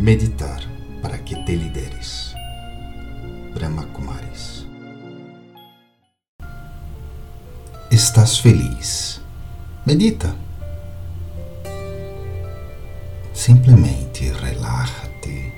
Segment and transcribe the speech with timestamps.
[0.00, 0.62] Meditar
[1.02, 2.34] para que te lideres.
[3.54, 4.66] Brahma Kumaris.
[7.90, 9.20] Estás feliz?
[9.84, 10.34] Medita.
[13.34, 15.52] Simplesmente relaxa-te,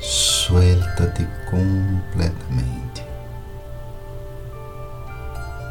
[0.00, 3.06] suelta-te completamente.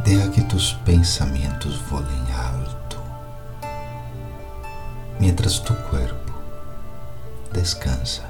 [0.05, 3.03] Deja que tus pensamentos volem alto,
[5.19, 6.32] mientras tu corpo
[7.53, 8.23] descansa.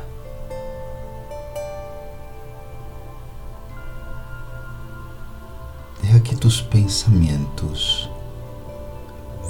[6.01, 8.11] Deja que tus pensamentos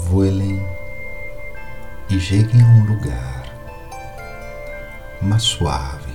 [0.07, 0.61] vuelem
[2.09, 3.43] e cheguem a um lugar
[5.21, 6.13] mais suave,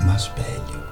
[0.00, 0.82] mais belho,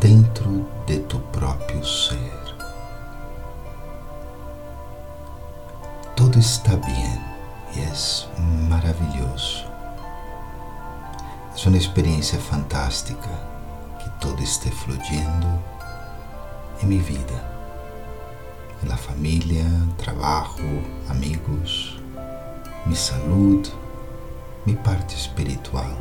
[0.00, 2.38] dentro de tu próprio ser.
[6.16, 7.27] Tudo está bem
[7.74, 7.92] e é
[8.68, 9.66] maravilhoso.
[11.64, 13.28] É uma experiência fantástica
[13.98, 15.62] que todo esteja fluyendo
[16.82, 17.44] em minha vida,
[18.84, 19.64] na família,
[19.98, 22.00] trabalho, amigos,
[22.86, 23.70] minha saúde,
[24.64, 25.98] minha parte espiritual.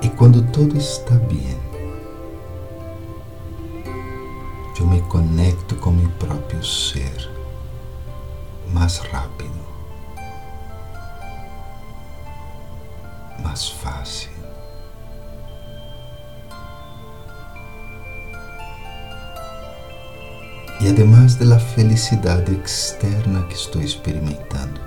[0.00, 1.58] E quando tudo está bem,
[4.78, 7.37] eu me conecto com meu próprio ser
[8.72, 9.66] mais rápido,
[13.42, 14.30] mais fácil.
[20.80, 24.80] E además da felicidade externa que estou experimentando,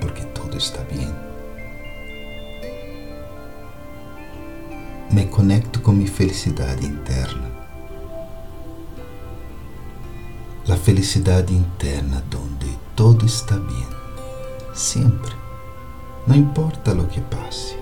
[0.00, 1.08] porque tudo está bem,
[5.10, 7.47] me conecto com minha felicidade interna
[10.72, 13.86] a felicidade interna onde todo está bem,
[14.74, 15.34] sempre,
[16.26, 17.74] não importa o que passe.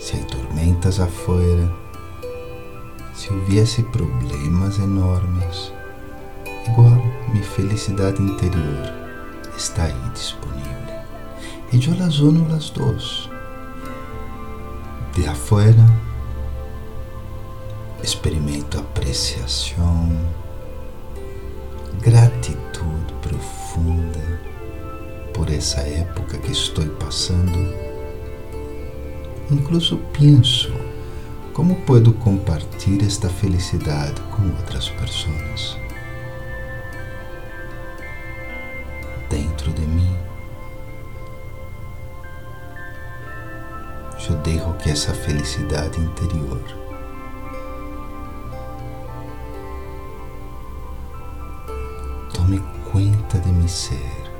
[0.00, 1.72] Se há tormentas afuera,
[3.14, 5.72] se houvesse problemas enormes,
[6.68, 8.92] igual minha felicidade interior
[9.56, 10.76] está aí disponível.
[11.72, 13.28] E eu las uno las dos.
[15.14, 15.84] De afuera
[18.26, 20.10] experimento apreciação,
[22.00, 24.40] gratidão profunda
[25.32, 27.72] por essa época que estou passando.
[29.48, 30.72] Incluso penso
[31.52, 35.78] como posso compartilhar esta felicidade com outras pessoas.
[39.30, 40.16] Dentro de mim,
[44.28, 46.85] eu deixo que essa felicidade interior
[52.46, 52.62] tome
[52.92, 54.30] conta de mi ser.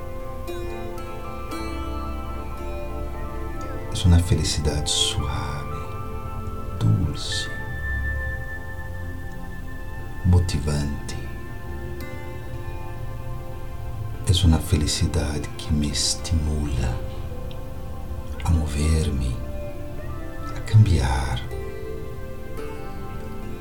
[3.91, 5.81] É uma felicidade suave,
[6.79, 7.49] dulce,
[10.25, 11.17] motivante.
[14.25, 16.97] É uma felicidade que me estimula
[18.45, 19.35] a mover-me,
[20.55, 21.41] a cambiar,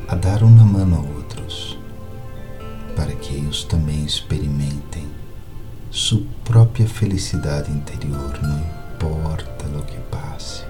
[0.07, 1.76] a dar uma mão a outros
[2.97, 5.07] para que eles também experimentem
[5.91, 8.59] sua própria felicidade interior, não
[8.95, 10.65] importa o que passe.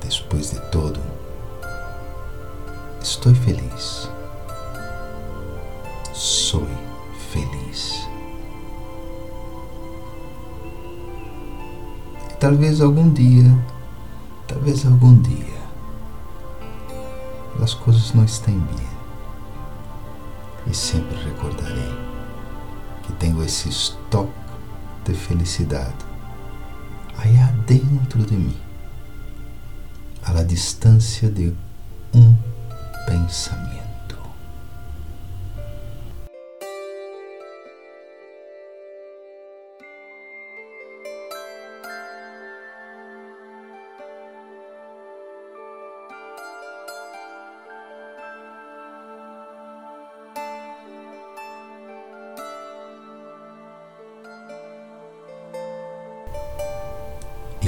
[0.00, 1.00] Depois de todo,
[3.02, 4.08] estou feliz.
[6.12, 6.66] Sou
[7.32, 8.06] feliz.
[12.38, 13.52] Talvez algum dia,
[14.46, 15.57] talvez algum dia,
[17.62, 18.86] as coisas não estão bem.
[20.66, 21.92] E sempre recordarei
[23.02, 24.32] que tenho esse estoque
[25.04, 26.08] de felicidade
[27.18, 27.36] aí
[27.66, 28.56] dentro de mim,
[30.24, 31.52] à distância de
[32.14, 32.34] um
[33.06, 33.67] pensamento.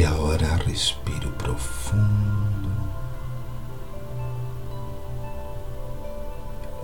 [0.01, 2.71] E agora respiro profundo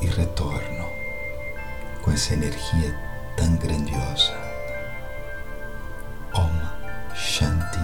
[0.02, 0.84] e retorno
[2.02, 2.94] com essa energia
[3.34, 4.34] tão grandiosa.
[6.34, 7.80] Om Shanti.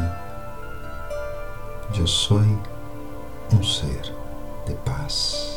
[1.98, 2.42] Eu sou
[3.54, 4.14] um ser
[4.66, 5.51] de paz.